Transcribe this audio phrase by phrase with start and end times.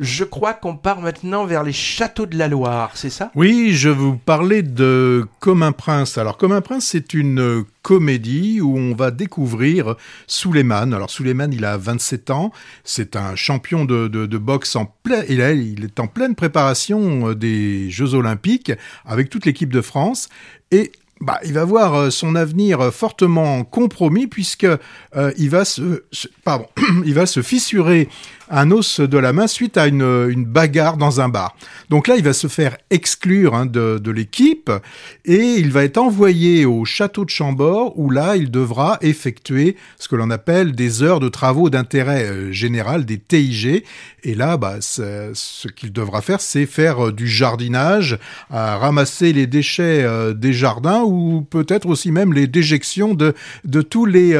[0.00, 3.30] je crois qu'on part maintenant vers les châteaux de la Loire, c'est ça?
[3.34, 6.16] Oui, je vous parlais de Comme un prince.
[6.16, 10.94] Alors, Comme un prince, c'est une comédie où on va découvrir Suleiman.
[10.94, 12.50] Alors, Suleiman, il a 27 ans.
[12.82, 17.90] C'est un champion de, de, boxe en plein, il, il est en pleine préparation des
[17.90, 18.72] Jeux Olympiques
[19.04, 20.30] avec toute l'équipe de France.
[20.70, 25.66] Et bah, il va voir euh, son avenir euh, fortement compromis puisque euh, il va
[25.66, 26.02] se,
[26.44, 26.66] pardon,
[27.04, 28.08] il va se fissurer
[28.52, 31.54] un os de la main suite à une, bagarre dans un bar.
[31.88, 34.72] Donc là, il va se faire exclure hein, de, l'équipe
[35.24, 40.08] et il va être envoyé au château de Chambord où là, il devra effectuer ce
[40.08, 43.84] que l'on appelle des heures de travaux d'intérêt général, des TIG.
[44.24, 48.18] Et là, bah, ce qu'il devra faire, c'est faire du jardinage,
[48.50, 54.32] ramasser les déchets des jardins ou peut-être aussi même les déjections de, de, tous, les,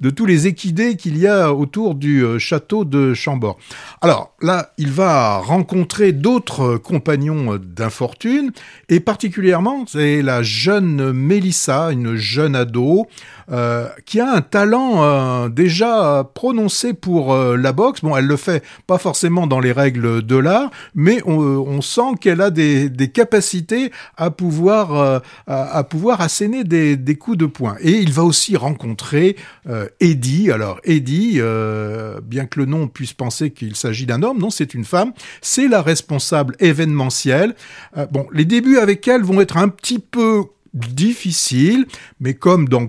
[0.00, 3.58] de tous les équidés qu'il y a autour du château de Chambord.
[4.00, 8.52] Alors là, il va rencontrer d'autres compagnons d'infortune,
[8.88, 13.06] et particulièrement, c'est la jeune Mélissa, une jeune ado,
[13.50, 18.00] euh, qui a un talent euh, déjà prononcé pour euh, la boxe.
[18.02, 22.40] Bon, elle le fait pas forcément dans les règles de l'art, mais on, sent qu'elle
[22.40, 27.76] a des, capacités à pouvoir à, pouvoir asséner des, des, coups de poing.
[27.80, 29.36] Et il va aussi rencontrer
[29.98, 30.50] Eddie.
[30.52, 31.40] Alors Eddie,
[32.22, 35.12] bien que le nom puisse penser qu'il s'agit d'un homme, non, c'est une femme.
[35.40, 37.54] C'est la responsable événementielle.
[38.12, 41.86] bon, les débuts avec elle vont être un petit peu difficiles,
[42.20, 42.88] mais comme dans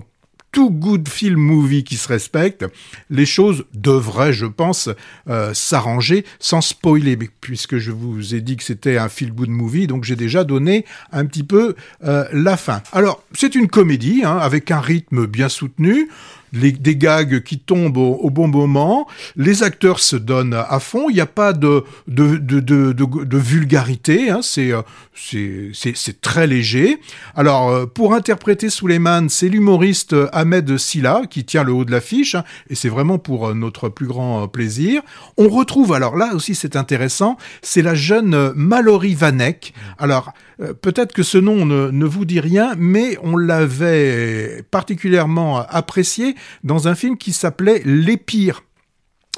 [0.54, 2.64] tout good film movie qui se respecte,
[3.10, 4.88] les choses devraient, je pense,
[5.28, 9.88] euh, s'arranger sans spoiler, puisque je vous ai dit que c'était un feel good movie,
[9.88, 12.82] donc j'ai déjà donné un petit peu euh, la fin.
[12.92, 16.08] Alors, c'est une comédie, hein, avec un rythme bien soutenu,
[16.54, 21.14] les, des gags qui tombent au, bon moment, les acteurs se donnent à fond, il
[21.14, 24.82] n'y a pas de, de, de, de, de vulgarité, hein, euh,
[25.14, 26.98] c'est, c'est, très léger.
[27.34, 32.34] Alors, euh, pour interpréter Suleiman, c'est l'humoriste Ahmed Silla qui tient le haut de l'affiche,
[32.34, 35.02] hein, et c'est vraiment pour euh, notre plus grand plaisir.
[35.36, 39.74] On retrouve, alors là aussi c'est intéressant, c'est la jeune Mallory Vanek.
[39.98, 46.88] Alors, peut-être que ce nom ne, vous dit rien, mais on l'avait particulièrement apprécié dans
[46.88, 48.62] un film qui s'appelait Les Pires.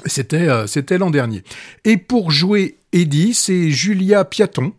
[0.05, 1.43] C'était euh, l'an dernier.
[1.83, 4.73] Et pour jouer Eddie, c'est Julia Piaton,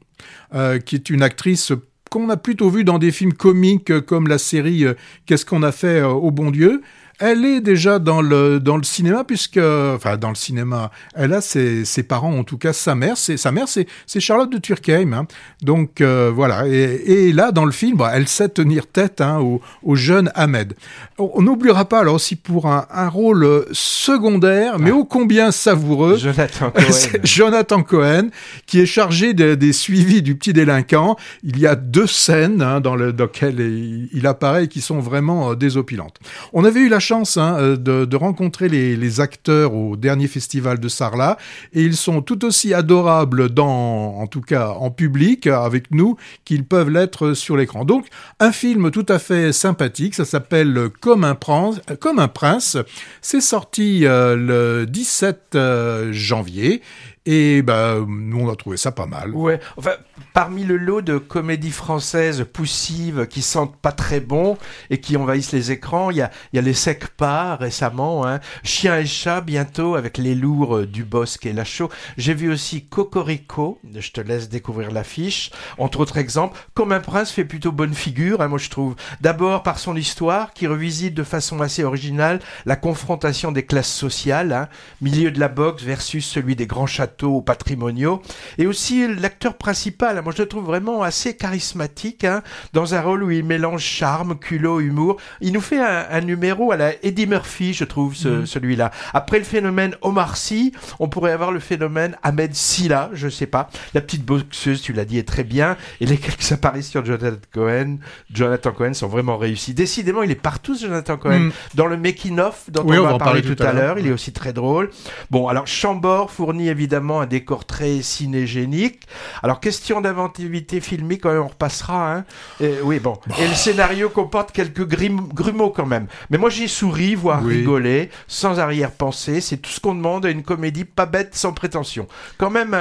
[0.55, 1.73] euh, qui est une actrice
[2.11, 4.95] qu'on a plutôt vue dans des films comiques comme la série euh,
[5.27, 6.83] Qu'est-ce qu'on a fait au bon Dieu?
[7.19, 11.41] Elle est déjà dans le dans le cinéma puisque enfin dans le cinéma, elle a
[11.41, 15.13] ses, ses parents en tout cas sa mère, c'est sa mère c'est Charlotte de Turckheim.
[15.13, 15.27] Hein.
[15.63, 19.39] Donc euh, voilà et, et, là dans le film, bah, elle sait tenir tête hein,
[19.41, 20.75] au, au, jeune Ahmed.
[21.19, 24.97] On n'oubliera pas alors aussi pour un, un rôle secondaire mais ah.
[24.97, 27.21] ô combien savoureux, Jonathan Cohen.
[27.25, 28.29] Jonathan Cohen
[28.67, 31.17] qui est chargé des suivis du petit délinquant.
[31.43, 35.01] Il y a deux scènes hein, dans, le, dans lesquelles il, il apparaît qui sont
[35.01, 36.17] vraiment euh, désopilantes.
[36.53, 41.39] On avait eu la hein, euh, de, rencontrer les, acteurs au dernier festival de Sarlat
[41.73, 46.65] et ils sont tout aussi adorables dans, en tout cas en public avec nous qu'ils
[46.65, 47.85] peuvent l'être sur l'écran.
[47.85, 48.07] Donc
[48.39, 51.81] un film tout à fait sympathique, ça s'appelle Comme un prince.
[52.01, 52.77] Comme un prince.
[53.23, 56.83] C'est sorti euh, le 17 euh, janvier
[57.31, 59.35] et ben, nous, on a trouvé ça pas mal.
[59.35, 59.61] Ouais.
[59.77, 59.91] Enfin,
[60.33, 64.57] parmi le lot de comédies françaises poussives qui sentent pas très bon
[64.91, 68.41] et qui envahissent les écrans, il y a, y a Les Secs Pas récemment, hein.
[68.63, 71.91] Chien et Chat bientôt avec Les Lourds du Bosque et Lachaud.
[72.17, 75.51] J'ai vu aussi Cocorico, je te laisse découvrir l'affiche.
[75.79, 78.95] Entre autres exemples, Comme un prince fait plutôt bonne figure, hein, moi je trouve.
[79.21, 84.53] D'abord par son histoire qui revisite de façon assez originale la confrontation des classes sociales,
[84.53, 84.69] hein.
[85.01, 88.23] milieu de la boxe versus celui des grands châteaux patrimoniaux.
[88.59, 92.43] Et aussi l'acteur principal, moi je le trouve vraiment assez charismatique, hein,
[92.73, 95.17] dans un rôle où il mélange charme, culot, humour.
[95.41, 98.47] Il nous fait un, numéro à la Eddie Murphy, je trouve, mm.
[98.47, 98.91] celui-là.
[99.15, 103.71] Après le phénomène Omar Sy, on pourrait avoir le phénomène Ahmed Silla, je sais pas.
[103.95, 105.77] La petite boxeuse, tu l'as dit, est très bien.
[106.01, 107.97] Et les quelques apparitions de Jonathan Cohen,
[108.33, 109.75] Jonathan Cohen sont vraiment réussies.
[109.75, 111.39] Décidément, il est partout, Jonathan Cohen.
[111.39, 111.53] Mm.
[111.75, 114.91] Dans le making-of dont on, va parler, tout, à l'heure, il est aussi très drôle.
[115.31, 119.03] Bon, alors Chambord fournit évidemment un décor très cinégénique.
[119.43, 122.15] Alors, question d'inventivité filmique, on repassera.
[122.15, 122.25] Hein.
[122.61, 123.19] Et, oui, bon.
[123.39, 126.07] Et le scénario comporte quelques grumeaux quand même.
[126.31, 129.41] Mais moi, j'ai souri, voire rigolé, sans arrière-pensée.
[129.41, 132.07] C'est tout ce qu'on demande à une comédie pas bête, sans prétention.
[132.37, 132.77] Quand même,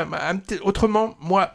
[0.64, 1.54] autrement, moi,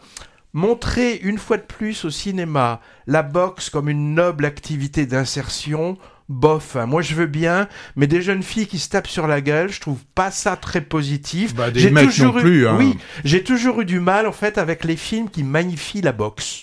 [0.53, 5.97] montrer une fois de plus au cinéma la boxe comme une noble activité d'insertion,
[6.29, 6.77] bof.
[6.77, 6.87] hein.
[6.87, 9.81] Moi, je veux bien, mais des jeunes filles qui se tapent sur la gueule, je
[9.81, 11.55] trouve pas ça très positif.
[11.55, 12.77] Bah, des J'ai mecs toujours non eu- plus, hein.
[12.79, 16.61] Oui, j'ai toujours eu du mal en fait avec les films qui magnifient la boxe.